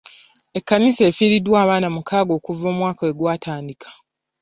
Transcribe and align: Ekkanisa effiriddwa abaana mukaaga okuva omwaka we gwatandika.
Ekkanisa 0.57 1.01
effiriddwa 1.09 1.55
abaana 1.63 1.87
mukaaga 1.95 2.31
okuva 2.37 2.65
omwaka 2.73 3.01
we 3.07 3.15
gwatandika. 3.17 3.89